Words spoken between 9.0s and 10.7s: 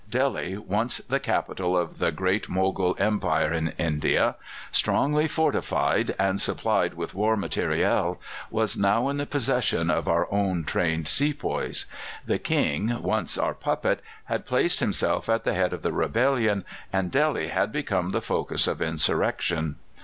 in the possession of our own